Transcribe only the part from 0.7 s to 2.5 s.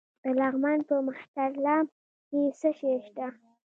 په مهترلام کې